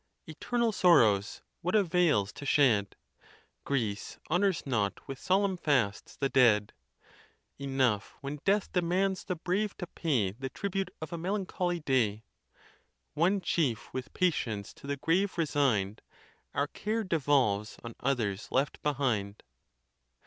Eternal 0.25 0.71
sorrows 0.71 1.43
what 1.61 1.75
avails 1.75 2.33
to 2.33 2.43
shed? 2.43 2.95
Greece 3.65 4.17
honors 4.31 4.65
not 4.65 5.07
with 5.07 5.19
solemn 5.19 5.57
fasts 5.57 6.15
the 6.15 6.27
dead: 6.27 6.73
Enough 7.59 8.15
when 8.19 8.39
death 8.43 8.71
demands 8.71 9.23
the 9.23 9.35
brave 9.35 9.77
to 9.77 9.85
pay 9.85 10.31
The 10.31 10.49
tribute 10.49 10.89
of 11.03 11.13
a 11.13 11.19
melancholy 11.19 11.81
day. 11.81 12.23
One 13.13 13.41
chief 13.41 13.93
with 13.93 14.11
patience 14.13 14.73
to 14.73 14.87
the 14.87 14.97
grave 14.97 15.37
resign'd, 15.37 16.01
Our 16.55 16.65
care 16.65 17.03
devolves 17.03 17.77
on 17.83 17.93
others 17.99 18.47
left 18.49 18.81
behind. 18.81 19.43